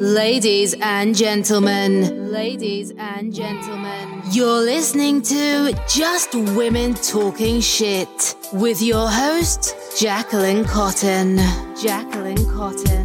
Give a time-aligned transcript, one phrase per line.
[0.00, 9.08] Ladies and gentlemen, ladies and gentlemen, you're listening to Just Women Talking Shit with your
[9.10, 11.38] host, Jacquelynn Cotten.
[11.74, 12.97] Jacquelynn Cotten.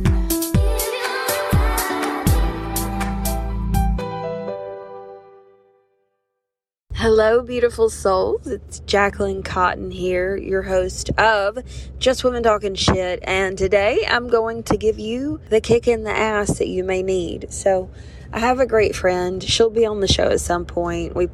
[7.04, 8.48] Hello, beautiful souls.
[8.48, 11.58] It's Jacquelynn Cotten here, your host of
[12.00, 13.20] Just Women Talking Shit.
[13.24, 17.04] And today I'm going to give you the kick in the ass that you may
[17.04, 17.52] need.
[17.52, 17.92] So,
[18.32, 19.44] I have a great friend.
[19.44, 21.14] She'll be on the show at some point.
[21.14, 21.28] We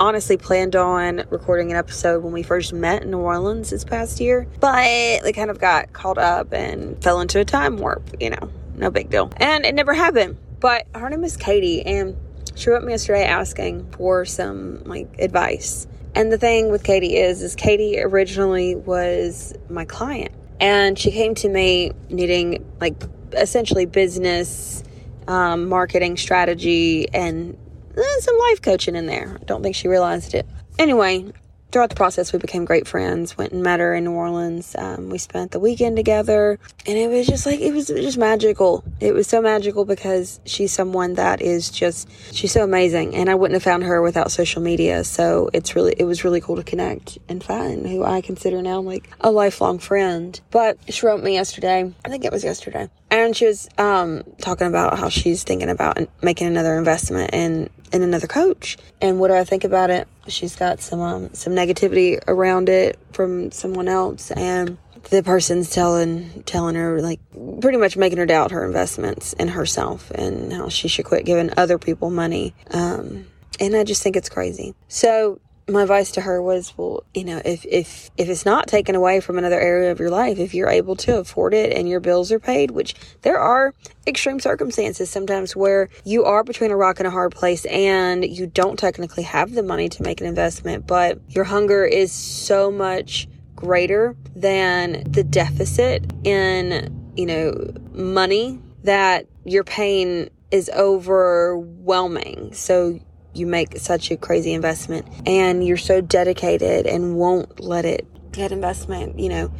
[0.00, 4.20] honestly planned on recording an episode when we first met in New Orleans this past
[4.20, 8.30] year, but they kind of got caught up and fell into a time warp, you
[8.30, 9.30] know, no big deal.
[9.36, 10.38] And it never happened.
[10.60, 12.16] But her name is Katie, and
[12.54, 15.86] she wrote me yesterday asking for some like advice.
[16.14, 21.34] And the thing with Katie is, is Katie originally was my client, and she came
[21.36, 23.00] to me needing like
[23.32, 24.82] essentially business,
[25.28, 27.56] um, marketing strategy, and
[27.96, 29.38] eh, some life coaching in there.
[29.40, 30.46] I don't think she realized it.
[30.78, 31.32] Anyway,
[31.70, 33.36] throughout the process, we became great friends.
[33.36, 34.74] Went and met her in New Orleans.
[34.76, 38.84] Um, we spent the weekend together, and it was just like it was just magical.
[39.00, 43.34] It was so magical because she's someone that is just she's so amazing, and I
[43.34, 45.04] wouldn't have found her without social media.
[45.04, 48.80] So it's really it was really cool to connect and find who I consider now
[48.80, 50.40] like a lifelong friend.
[50.50, 51.92] But she wrote me yesterday.
[52.04, 52.88] I think it was yesterday.
[53.12, 58.02] And she was um, talking about how she's thinking about making another investment in in
[58.02, 58.76] another coach.
[59.00, 60.06] And what do I think about it?
[60.30, 64.78] She's got some um, some negativity around it from someone else, and
[65.10, 67.20] the person's telling telling her like
[67.60, 71.50] pretty much making her doubt her investments in herself and how she should quit giving
[71.56, 72.54] other people money.
[72.70, 73.26] Um,
[73.58, 74.74] and I just think it's crazy.
[74.88, 75.40] So
[75.70, 79.20] my advice to her was well you know if if if it's not taken away
[79.20, 82.32] from another area of your life if you're able to afford it and your bills
[82.32, 83.74] are paid which there are
[84.06, 88.46] extreme circumstances sometimes where you are between a rock and a hard place and you
[88.46, 93.28] don't technically have the money to make an investment but your hunger is so much
[93.54, 97.52] greater than the deficit in you know
[97.92, 102.52] money that your pain is overwhelming.
[102.52, 102.98] So
[103.34, 108.52] you make such a crazy investment and you're so dedicated and won't let it that
[108.52, 109.50] investment you know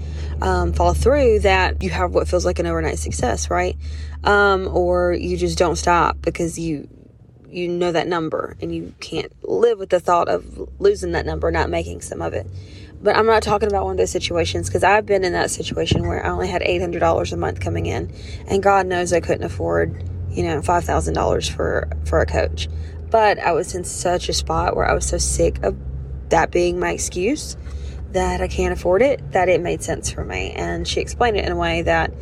[0.43, 3.77] um, fall through that you have what feels like an overnight success right?
[4.25, 6.89] Um, or you just don't stop because you
[7.49, 11.51] you know that number and you can't live with the thought of losing that number
[11.51, 12.47] not making some of it.
[13.03, 16.07] But i'm not talking about one of those situations because i've been in that situation
[16.07, 18.13] where i only had $800 a month coming in
[18.47, 22.69] and god knows i couldn't afford you know $5000 for for a coach
[23.11, 25.77] but I was in such a spot where I was so sick of
[26.31, 27.57] that being my excuse
[28.13, 30.53] that I can't afford it that it made sense for me.
[30.53, 32.13] And she explained it in a way that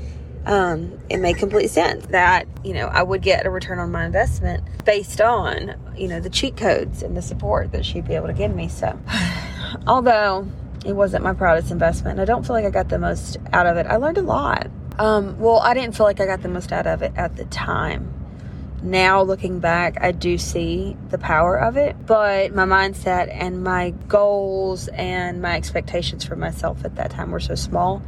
[0.46, 4.06] um, it made complete sense that, you know, I would get a return on my
[4.06, 8.28] investment based on, you know, the cheat codes and the support that she'd be able
[8.28, 8.68] to give me.
[8.68, 8.98] So,
[9.86, 10.46] although
[10.84, 13.76] it wasn't my proudest investment, I don't feel like I got the most out of
[13.76, 13.86] it.
[13.86, 14.68] I learned a lot.
[14.98, 17.44] Um, well, I didn't feel like I got the most out of it at the
[17.46, 18.17] time
[18.82, 23.90] now looking back, I do see the power of it, but my mindset and my
[23.90, 28.02] goals and my expectations for myself at that time were so small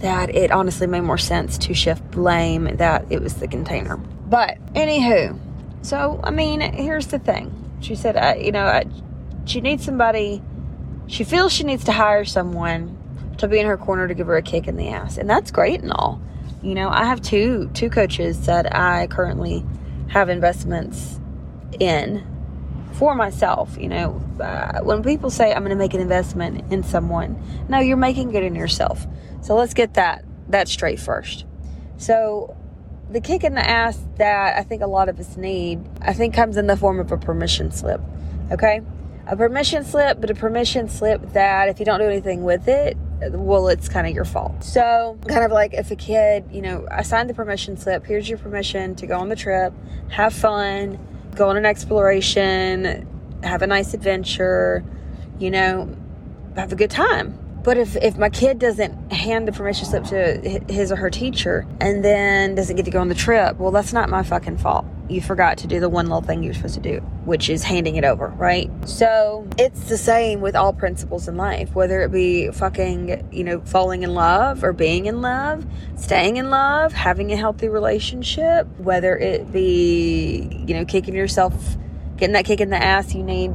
[0.00, 3.96] that it honestly made more sense to shift blame that it was the container.
[3.96, 5.38] But anywho,
[5.82, 7.54] so I mean, here's the thing.
[7.80, 8.84] She said, uh, you know, I,
[9.44, 10.42] she needs somebody.
[11.06, 12.96] She feels she needs to hire someone
[13.38, 15.50] to be in her corner to give her a kick in the ass, and that's
[15.50, 16.20] great and all.
[16.62, 19.64] You know, I have two two coaches that I currently
[20.10, 21.18] have investments
[21.78, 22.26] in
[22.92, 23.76] for myself.
[23.78, 27.78] You know, uh, when people say I'm going to make an investment in someone, no,
[27.78, 29.06] you're making it in yourself.
[29.40, 31.46] So let's get that that straight first.
[31.96, 32.56] So
[33.10, 36.34] the kick in the ass that I think a lot of us need, I think
[36.34, 38.00] comes in the form of a permission slip.
[38.50, 38.80] Okay?
[39.26, 42.96] A permission slip, but a permission slip that if you don't do anything with it,
[43.30, 44.64] well, it's kind of your fault.
[44.64, 48.28] So, kind of like if a kid, you know, I signed the permission slip, here's
[48.28, 49.72] your permission to go on the trip,
[50.08, 50.98] have fun,
[51.34, 53.06] go on an exploration,
[53.42, 54.84] have a nice adventure,
[55.38, 55.94] you know,
[56.56, 57.38] have a good time.
[57.62, 61.66] But if, if my kid doesn't hand the permission slip to his or her teacher
[61.80, 64.86] and then doesn't get to go on the trip, well, that's not my fucking fault.
[65.10, 67.96] You forgot to do the one little thing you're supposed to do, which is handing
[67.96, 68.70] it over, right?
[68.88, 73.60] So it's the same with all principles in life, whether it be fucking, you know,
[73.62, 75.66] falling in love or being in love,
[75.96, 81.76] staying in love, having a healthy relationship, whether it be, you know, kicking yourself,
[82.16, 83.52] getting that kick in the ass you need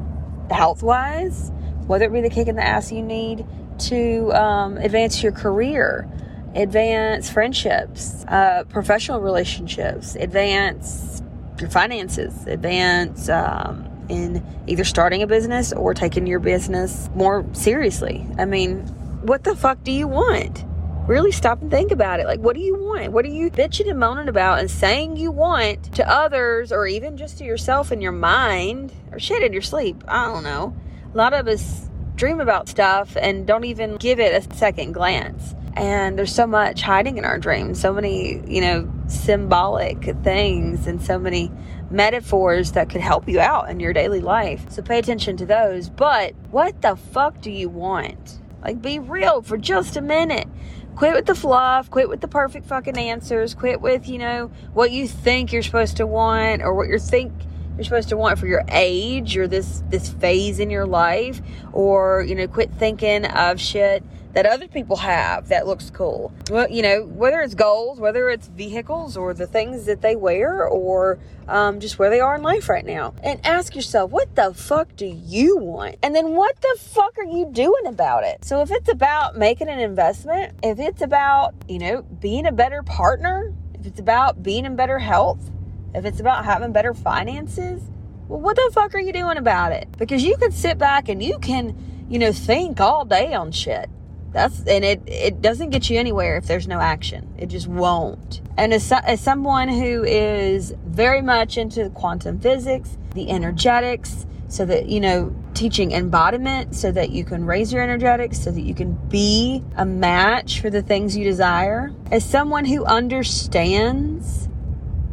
[0.51, 1.51] health wise,
[1.87, 3.47] whether it be the kick in the ass you need
[3.79, 6.07] to um, advance your career.
[6.55, 11.21] advance friendships, uh, professional relationships, advance
[11.59, 18.25] your finances, advance um, in either starting a business or taking your business more seriously.
[18.37, 18.79] I mean,
[19.23, 20.63] what the fuck do you want?
[21.07, 22.25] Really stop and think about it.
[22.25, 23.11] Like, what do you want?
[23.11, 27.15] What are you bitching and moaning about and saying you want to others or even
[27.15, 30.03] just to yourself in your mind or shit in your sleep?
[30.07, 30.75] I don't know.
[31.13, 35.53] A lot of us dream about stuff and don't even give it a second glance.
[35.75, 41.01] And there's so much hiding in our dreams, so many, you know, symbolic things and
[41.01, 41.51] so many
[41.91, 44.69] metaphors that could help you out in your daily life.
[44.69, 45.89] So pay attention to those.
[45.89, 48.39] But what the fuck do you want?
[48.63, 50.47] Like, be real for just a minute.
[50.95, 54.91] Quit with the fluff, quit with the perfect fucking answers, quit with, you know, what
[54.91, 57.33] you think you're supposed to want or what you think
[57.75, 61.41] you're supposed to want for your age or this this phase in your life
[61.73, 64.03] or, you know, quit thinking of shit
[64.35, 66.31] that other people have that looks cool.
[66.51, 70.67] Well, you know, whether it's goals, whether it's vehicles or the things that they wear
[70.67, 73.13] or um, just where they are in life right now.
[73.23, 75.95] And ask yourself, what the fuck do you want?
[76.03, 78.43] And then what the fuck are you doing about it?
[78.43, 82.83] So if it's about making an investment, if it's about, you know, being a better
[82.83, 85.49] partner, if it's about being in better health,
[85.95, 87.81] if it's about having better finances,
[88.27, 89.87] well, what the fuck are you doing about it?
[89.97, 93.89] Because you can sit back and you can, you know, think all day on shit.
[94.31, 97.33] That's and it it doesn't get you anywhere if there's no action.
[97.37, 98.41] It just won't.
[98.57, 104.87] And as, as someone who is very much into quantum physics, the energetics, so that
[104.87, 108.93] you know teaching embodiment so that you can raise your energetics so that you can
[109.09, 114.44] be a match for the things you desire as someone who understands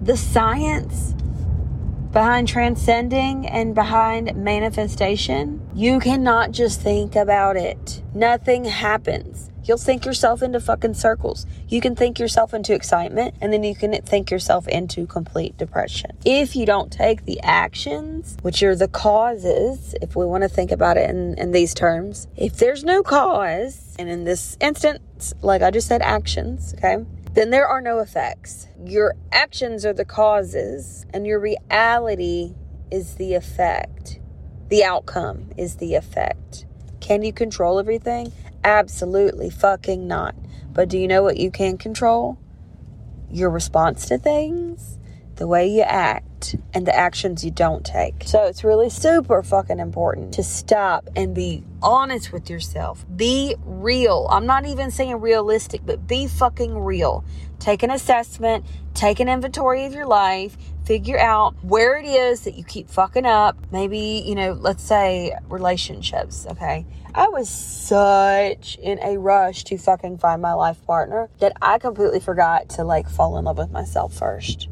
[0.02, 1.14] the science
[2.10, 8.02] behind transcending and behind manifestation, you cannot just think about it.
[8.12, 9.48] Nothing happens.
[9.64, 11.46] You'll think yourself into fucking circles.
[11.68, 16.18] You can think yourself into excitement and then you can think yourself into complete depression.
[16.24, 20.72] If you don't take the actions, which are the causes, if we want to think
[20.72, 25.62] about it in, in these terms, if there's no cause, and in this instance, like
[25.62, 27.04] I just said, actions, okay?
[27.34, 28.68] Then there are no effects.
[28.84, 32.54] Your actions are the causes, and your reality
[32.90, 34.20] is the effect.
[34.68, 36.66] The outcome is the effect.
[37.00, 38.32] Can you control everything?
[38.64, 40.34] Absolutely fucking not.
[40.72, 42.38] But do you know what you can control?
[43.30, 44.98] Your response to things,
[45.36, 46.26] the way you act,
[46.74, 48.24] and the actions you don't take.
[48.24, 53.04] So it's really super fucking important to stop and be honest with yourself.
[53.14, 54.26] Be real.
[54.30, 57.24] I'm not even saying realistic, but be fucking real.
[57.58, 62.54] Take an assessment, take an inventory of your life, figure out where it is that
[62.54, 63.56] you keep fucking up.
[63.70, 66.84] Maybe, you know, let's say relationships, okay?
[67.14, 72.20] I was such in a rush to fucking find my life partner that I completely
[72.20, 74.68] forgot to like fall in love with myself first.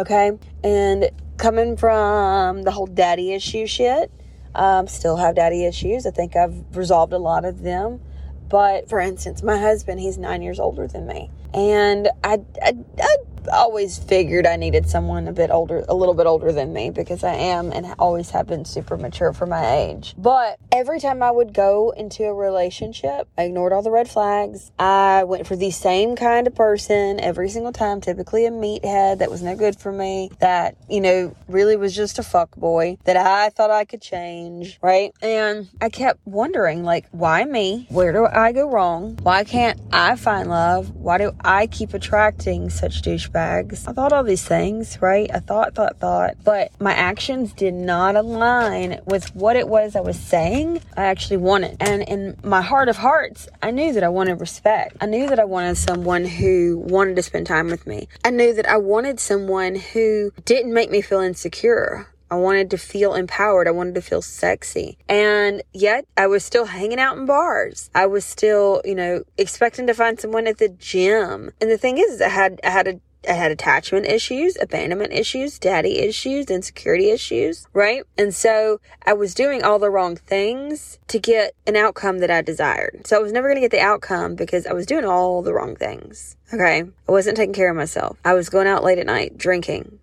[0.00, 0.32] Okay?
[0.64, 4.10] And coming from the whole daddy issue shit,
[4.54, 6.06] um, still have daddy issues.
[6.06, 8.00] I think I've resolved a lot of them.
[8.48, 11.30] But for instance, my husband, he's nine years older than me.
[11.54, 13.16] And I, I, I
[13.52, 17.24] always figured I needed someone a bit older, a little bit older than me because
[17.24, 20.14] I am and always have been super mature for my age.
[20.16, 24.70] But every time I would go into a relationship, I ignored all the red flags.
[24.78, 29.30] I went for the same kind of person every single time, typically a meathead that
[29.30, 33.16] was no good for me, that, you know, really was just a fuck boy that
[33.16, 35.12] I thought I could change, right?
[35.22, 37.86] And I kept wondering, like, why me?
[37.90, 39.18] Where do I go wrong?
[39.22, 40.90] Why can't I find love?
[40.94, 43.88] Why do I keep attracting such douchebags.
[43.88, 45.30] I thought all these things, right?
[45.32, 50.00] I thought, thought, thought, but my actions did not align with what it was I
[50.00, 51.76] was saying I actually wanted.
[51.80, 54.96] And in my heart of hearts, I knew that I wanted respect.
[55.00, 58.08] I knew that I wanted someone who wanted to spend time with me.
[58.24, 62.06] I knew that I wanted someone who didn't make me feel insecure.
[62.32, 63.66] I wanted to feel empowered.
[63.66, 64.98] I wanted to feel sexy.
[65.08, 67.90] And yet I was still hanging out in bars.
[67.92, 71.50] I was still, you know, expecting to find someone at the gym.
[71.60, 75.58] And the thing is, I had, I had a I had attachment issues, abandonment issues,
[75.58, 78.04] daddy issues, insecurity issues, right?
[78.16, 82.42] And so I was doing all the wrong things to get an outcome that I
[82.42, 83.06] desired.
[83.06, 85.52] So I was never going to get the outcome because I was doing all the
[85.52, 86.36] wrong things.
[86.52, 86.82] Okay.
[86.82, 88.18] I wasn't taking care of myself.
[88.24, 89.98] I was going out late at night, drinking,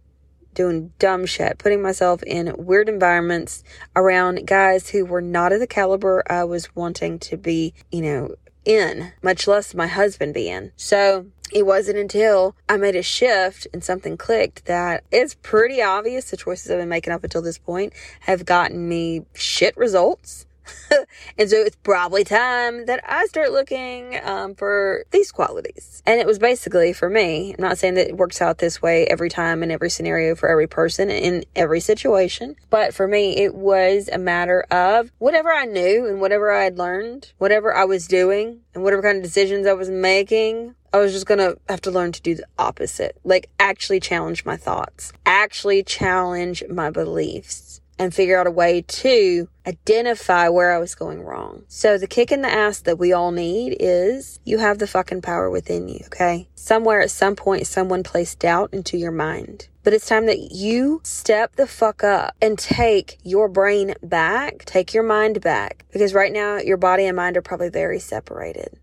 [0.53, 3.63] doing dumb shit, putting myself in weird environments
[3.95, 8.35] around guys who were not of the caliber I was wanting to be, you know,
[8.67, 10.73] in, much less my husband be in.
[10.75, 16.29] So it wasn't until I made a shift and something clicked that it's pretty obvious
[16.29, 20.45] the choices I've been making up until this point have gotten me shit results.
[21.37, 26.01] and so it's probably time that I start looking um, for these qualities.
[26.05, 29.05] And it was basically for me, I'm not saying that it works out this way
[29.07, 33.55] every time in every scenario for every person in every situation, but for me, it
[33.55, 38.07] was a matter of whatever I knew and whatever I had learned, whatever I was
[38.07, 41.91] doing, and whatever kind of decisions I was making, I was just gonna have to
[41.91, 43.17] learn to do the opposite.
[43.23, 49.49] Like, actually challenge my thoughts, actually challenge my beliefs, and figure out a way to
[49.65, 51.63] identify where I was going wrong.
[51.67, 55.21] So, the kick in the ass that we all need is you have the fucking
[55.21, 56.47] power within you, okay?
[56.55, 59.67] Somewhere at some point, someone placed doubt into your mind.
[59.83, 64.93] But it's time that you step the fuck up and take your brain back, take
[64.93, 68.77] your mind back, because right now your body and mind are probably very separated.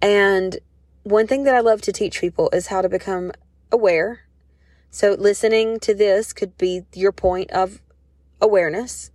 [0.00, 0.58] And
[1.04, 3.32] one thing that I love to teach people is how to become
[3.70, 4.20] aware.
[4.90, 7.80] So listening to this could be your point of
[8.40, 9.10] awareness.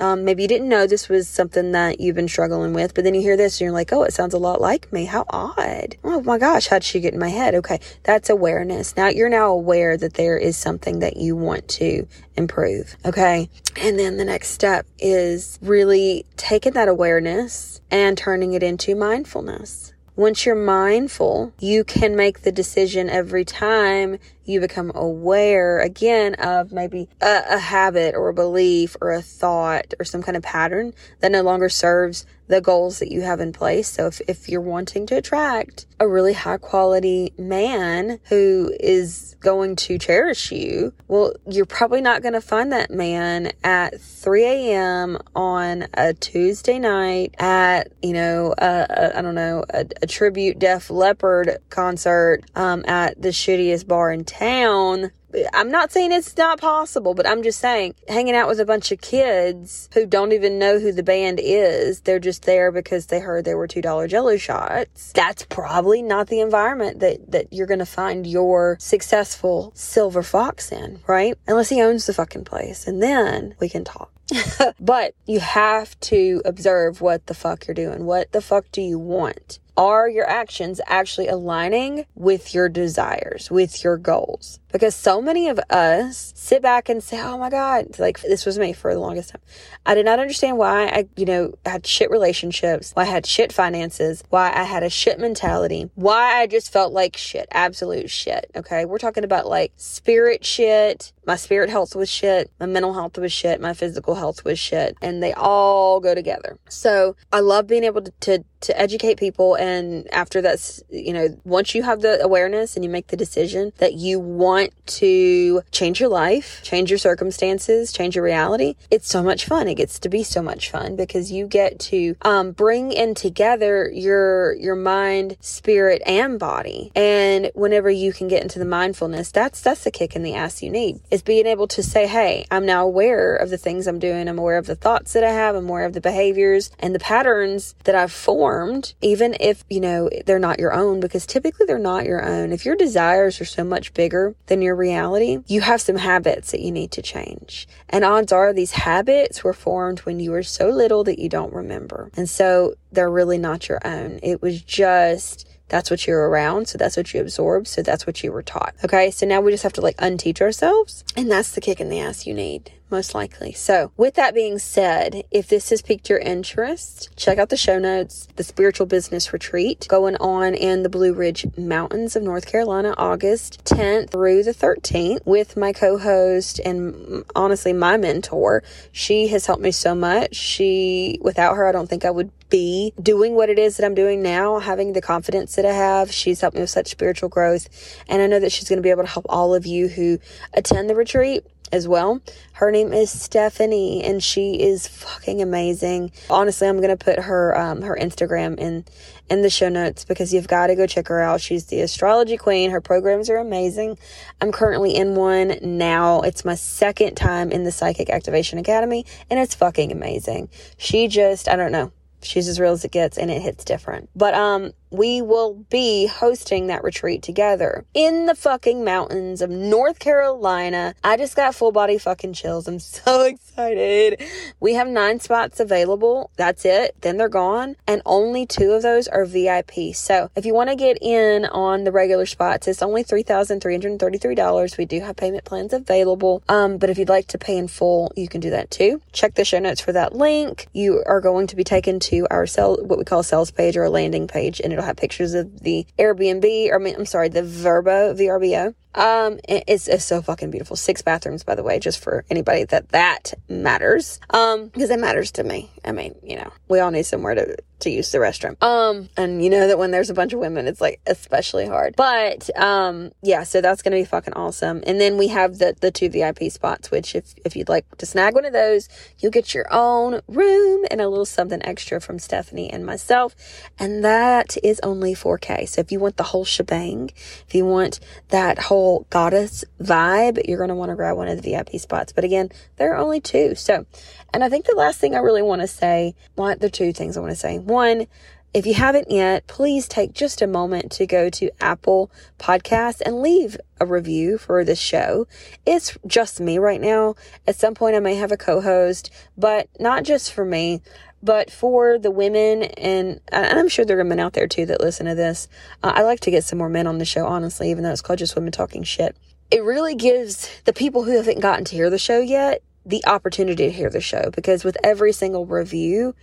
[0.00, 3.14] Um, maybe you didn't know this was something that you've been struggling with, but then
[3.14, 5.04] you hear this and you're like, oh, it sounds a lot like me.
[5.04, 5.96] How odd.
[6.02, 7.54] Oh my gosh, how'd she get in my head?
[7.54, 8.96] Okay, that's awareness.
[8.96, 12.96] Now you're now aware that there is something that you want to improve.
[13.04, 13.48] Okay.
[13.80, 19.93] And then the next step is really taking that awareness and turning it into mindfulness.
[20.16, 26.70] Once you're mindful, you can make the decision every time you become aware again of
[26.70, 30.94] maybe a, a, habit or a belief or a thought or some kind of pattern
[31.18, 33.88] that no longer serves the goals that you have in place.
[33.88, 39.76] So if, if you're wanting to attract a really high quality man who is going
[39.76, 45.18] to cherish you, well, you're probably not going to find that man at 3 a.m.
[45.34, 51.58] on a Tuesday night at, you know, I don't know, a, a tribute Def Leppard
[51.70, 55.10] concert um, at the shittiest bar in town.
[55.52, 58.92] I'm not saying it's not possible, but I'm just saying hanging out with a bunch
[58.92, 62.00] of kids who don't even know who the band is.
[62.00, 65.12] They're just there because they heard there were $2 jello shots.
[65.12, 70.70] That's probably not the environment that, that you're going to find your successful silver fox
[70.70, 71.36] in, right?
[71.46, 72.86] Unless he owns the fucking place.
[72.86, 74.10] And then we can talk.
[74.80, 78.04] but you have to observe what the fuck you're doing.
[78.04, 79.58] What the fuck do you want?
[79.76, 84.60] Are your actions actually aligning with your desires, with your goals?
[84.70, 88.58] Because so many of us sit back and say, Oh my God, like this was
[88.58, 89.40] me for the longest time.
[89.86, 93.52] I did not understand why I, you know, had shit relationships, why I had shit
[93.52, 98.50] finances, why I had a shit mentality, why I just felt like shit, absolute shit.
[98.56, 98.84] Okay.
[98.84, 101.12] We're talking about like spirit shit.
[101.26, 102.50] My spirit health was shit.
[102.58, 103.60] My mental health was shit.
[103.60, 104.96] My physical health was shit.
[105.00, 106.58] And they all go together.
[106.68, 109.54] So I love being able to, to, to educate people.
[109.54, 113.72] And after that's, you know, once you have the awareness and you make the decision
[113.78, 119.22] that you want to change your life, change your circumstances, change your reality, it's so
[119.22, 119.68] much fun.
[119.68, 123.90] It gets to be so much fun because you get to um, bring in together
[123.92, 126.90] your your mind, spirit, and body.
[126.94, 130.62] And whenever you can get into the mindfulness, that's that's the kick in the ass
[130.62, 131.00] you need.
[131.10, 134.28] Is being able to say, "Hey, I'm now aware of the things I'm doing.
[134.28, 135.54] I'm aware of the thoughts that I have.
[135.54, 138.53] I'm aware of the behaviors and the patterns that I've formed,
[139.00, 142.52] even if you know they're not your own, because typically they're not your own.
[142.52, 146.60] If your desires are so much bigger than your reality, you have some habits that
[146.60, 147.68] you need to change.
[147.88, 151.52] And odds are these habits were formed when you were so little that you don't
[151.52, 152.10] remember.
[152.16, 154.20] And so they're really not your own.
[154.22, 156.68] It was just that's what you're around.
[156.68, 157.66] So that's what you absorb.
[157.66, 158.74] So that's what you were taught.
[158.84, 159.10] Okay.
[159.10, 161.04] So now we just have to like unteach ourselves.
[161.16, 163.52] And that's the kick in the ass you need most likely.
[163.52, 167.80] So, with that being said, if this has piqued your interest, check out the show
[167.80, 168.28] notes.
[168.36, 173.64] The Spiritual Business Retreat going on in the Blue Ridge Mountains of North Carolina, August
[173.64, 178.62] 10th through the 13th, with my co host and mm, honestly my mentor.
[178.92, 180.36] She has helped me so much.
[180.36, 183.96] She, without her, I don't think I would be doing what it is that I'm
[183.96, 186.12] doing now, having the confidence that I have.
[186.12, 187.68] She's helped me with such spiritual growth.
[188.08, 190.20] And I know that she's going to be able to help all of you who
[190.52, 191.44] attend the retreat
[191.74, 192.20] as well.
[192.52, 196.12] Her name is Stephanie and she is fucking amazing.
[196.30, 198.84] Honestly, I'm to put her um, her Instagram in
[199.28, 201.40] in the show notes because you've got to go check her out.
[201.40, 202.70] She's the astrology queen.
[202.70, 203.98] Her programs are amazing.
[204.40, 206.20] I'm currently in one now.
[206.20, 210.50] It's my second time in the Psychic Activation Academy and it's fucking amazing.
[210.76, 211.90] She just, I don't know.
[212.22, 214.10] She's as real as it gets and it hits different.
[214.14, 219.98] But um we will be hosting that retreat together in the fucking mountains of North
[219.98, 220.94] Carolina.
[221.02, 222.68] I just got full body fucking chills.
[222.68, 224.22] I'm so excited.
[224.60, 226.30] We have nine spots available.
[226.36, 226.94] That's it.
[227.00, 227.76] Then they're gone.
[227.86, 229.94] And only two of those are VIP.
[229.94, 234.78] So if you want to get in on the regular spots, it's only $3,333.
[234.78, 236.42] We do have payment plans available.
[236.48, 239.02] Um, but if you'd like to pay in full, you can do that too.
[239.12, 240.68] Check the show notes for that link.
[240.72, 243.84] You are going to be taken to our sell, what we call sales page or
[243.84, 247.28] a landing page, and it'll have pictures of the Airbnb, or I mean, I'm sorry,
[247.28, 248.74] the Vrbo, VRBO.
[248.94, 250.76] Um, it's, it's so fucking beautiful.
[250.76, 254.20] Six bathrooms, by the way, just for anybody that that matters.
[254.30, 255.70] Um, because it matters to me.
[255.84, 258.62] I mean, you know, we all need somewhere to, to use the restroom.
[258.62, 261.94] Um, and you know that when there's a bunch of women, it's like especially hard.
[261.96, 264.82] But, um, yeah, so that's going to be fucking awesome.
[264.86, 268.06] And then we have the, the two VIP spots, which if, if you'd like to
[268.06, 272.18] snag one of those, you'll get your own room and a little something extra from
[272.18, 273.34] Stephanie and myself.
[273.78, 275.68] And that is only 4K.
[275.68, 277.10] So if you want the whole shebang,
[277.46, 281.26] if you want that whole whole goddess vibe, you're going to want to grab one
[281.26, 282.12] of the VIP spots.
[282.12, 283.54] But again, there are only two.
[283.54, 283.86] So,
[284.32, 287.16] and I think the last thing I really want to say, well, are two things
[287.16, 287.58] I want to say.
[287.58, 288.06] One,
[288.52, 293.22] if you haven't yet, please take just a moment to go to Apple Podcasts and
[293.22, 295.26] leave a review for this show.
[295.64, 297.14] It's just me right now.
[297.46, 300.82] At some point, I may have a co host, but not just for me
[301.24, 304.80] but for the women, and, and I'm sure there are men out there too that
[304.80, 305.48] listen to this,
[305.82, 308.02] uh, I like to get some more men on the show, honestly, even though it's
[308.02, 309.16] called Just Women Talking Shit.
[309.50, 313.64] It really gives the people who haven't gotten to hear the show yet the opportunity
[313.66, 316.14] to hear the show because with every single review,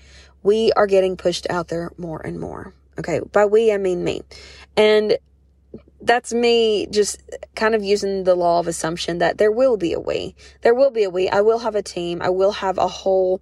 [0.43, 2.73] we are getting pushed out there more and more.
[2.99, 4.21] Okay, by we, I mean me.
[4.77, 5.17] And
[6.01, 7.21] that's me just
[7.55, 10.35] kind of using the law of assumption that there will be a we.
[10.61, 11.29] There will be a we.
[11.29, 12.21] I will have a team.
[12.21, 13.41] I will have a whole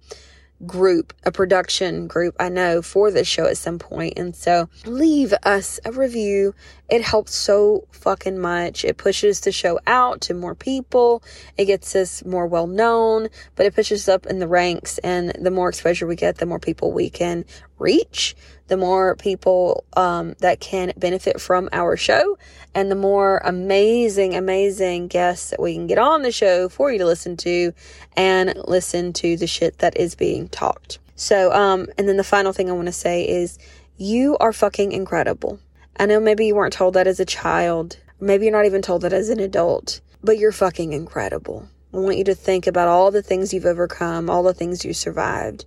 [0.66, 4.14] group, a production group, I know, for this show at some point.
[4.16, 6.54] And so leave us a review.
[6.88, 8.84] It helps so fucking much.
[8.84, 11.22] It pushes the show out to more people.
[11.56, 14.98] It gets us more well known, but it pushes us up in the ranks.
[14.98, 17.44] And the more exposure we get, the more people we can
[17.80, 18.36] reach,
[18.68, 22.38] the more people um, that can benefit from our show,
[22.74, 26.98] and the more amazing, amazing guests that we can get on the show for you
[26.98, 27.72] to listen to
[28.16, 30.98] and listen to the shit that is being talked.
[31.16, 33.58] So, um, and then the final thing I want to say is
[33.96, 35.58] you are fucking incredible.
[35.98, 39.02] I know maybe you weren't told that as a child, maybe you're not even told
[39.02, 41.68] that as an adult, but you're fucking incredible.
[41.92, 44.92] I want you to think about all the things you've overcome, all the things you
[44.92, 45.64] survived.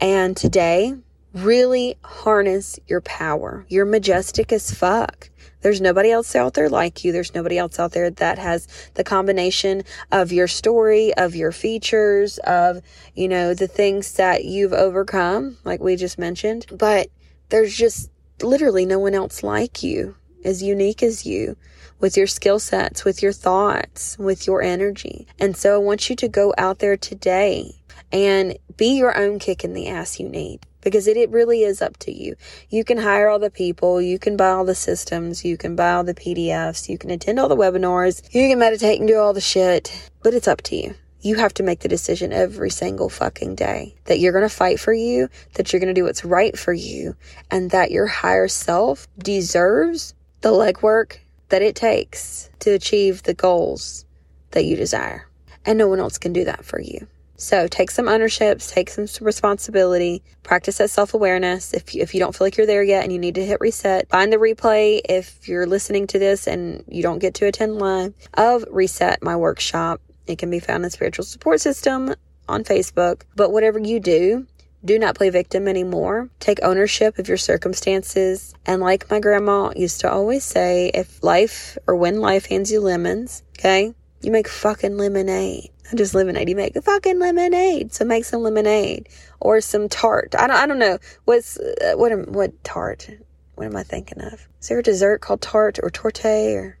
[0.00, 0.94] And today,
[1.36, 3.66] really harness your power.
[3.68, 5.30] You're majestic as fuck.
[5.60, 7.12] There's nobody else out there like you.
[7.12, 12.38] There's nobody else out there that has the combination of your story, of your features,
[12.38, 12.80] of,
[13.14, 16.66] you know, the things that you've overcome, like we just mentioned.
[16.70, 17.08] But
[17.48, 18.10] there's just
[18.42, 21.56] literally no one else like you, as unique as you,
[21.98, 25.26] with your skill sets, with your thoughts, with your energy.
[25.38, 29.64] And so I want you to go out there today and be your own kick
[29.64, 32.36] in the ass you need because it, it really is up to you.
[32.70, 35.94] You can hire all the people, you can buy all the systems, you can buy
[35.94, 39.32] all the PDFs, you can attend all the webinars, you can meditate and do all
[39.32, 40.94] the shit, but it's up to you.
[41.22, 44.78] You have to make the decision every single fucking day that you're going to fight
[44.78, 47.16] for you, that you're going to do what's right for you,
[47.50, 51.18] and that your higher self deserves the legwork
[51.48, 54.06] that it takes to achieve the goals
[54.52, 55.26] that you desire.
[55.64, 57.08] And no one else can do that for you.
[57.36, 61.74] So take some ownership, take some responsibility, practice that self awareness.
[61.74, 64.08] If if you don't feel like you're there yet and you need to hit reset,
[64.08, 68.14] find the replay if you're listening to this and you don't get to attend live
[68.34, 70.00] of Reset, my workshop.
[70.26, 72.14] It can be found in Spiritual Support System
[72.48, 73.22] on Facebook.
[73.34, 74.46] But whatever you do,
[74.84, 76.28] do not play victim anymore.
[76.40, 78.54] Take ownership of your circumstances.
[78.66, 82.80] And like my grandma used to always say, if life or when life hands you
[82.80, 85.70] lemons, okay, you make fucking lemonade.
[85.86, 86.48] Not just lemonade.
[86.48, 87.92] You make fucking lemonade.
[87.92, 89.08] So make some lemonade
[89.40, 90.34] or some tart.
[90.36, 90.56] I don't.
[90.56, 92.12] I don't know what's uh, what.
[92.12, 93.08] Am, what tart?
[93.54, 94.48] What am I thinking of?
[94.60, 96.78] Is there a dessert called tart or torte or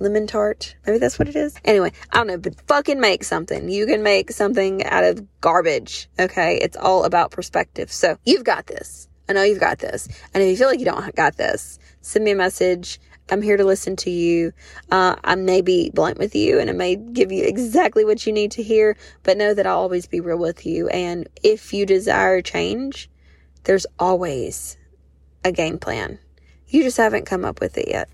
[0.00, 0.76] lemon tart?
[0.86, 1.54] Maybe that's what it is.
[1.64, 2.38] Anyway, I don't know.
[2.38, 3.68] But fucking make something.
[3.68, 6.08] You can make something out of garbage.
[6.18, 7.90] Okay, it's all about perspective.
[7.90, 9.08] So you've got this.
[9.28, 10.08] I know you've got this.
[10.34, 13.56] And if you feel like you don't got this, send me a message I'm here
[13.56, 14.52] to listen to you.
[14.90, 18.32] Uh, I may be blunt with you and I may give you exactly what you
[18.32, 20.88] need to hear, but know that I'll always be real with you.
[20.88, 23.08] And if you desire change,
[23.64, 24.76] there's always
[25.44, 26.18] a game plan.
[26.68, 28.08] You just haven't come up with it yet.